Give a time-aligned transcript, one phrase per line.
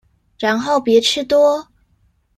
[0.39, 1.67] 然後別吃多